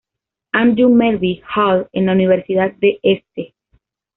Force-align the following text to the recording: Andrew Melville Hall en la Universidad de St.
Andrew 0.55 0.89
Melville 0.89 1.43
Hall 1.45 1.87
en 1.93 2.07
la 2.07 2.13
Universidad 2.13 2.73
de 2.77 2.99
St. 3.03 3.53